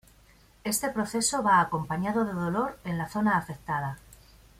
Este 0.63 0.89
proceso 0.89 1.43
va 1.43 1.59
acompañado 1.61 2.25
de 2.25 2.33
dolor 2.33 2.79
en 2.85 2.97
la 2.97 3.07
zona 3.07 3.37
afectada. 3.37 3.99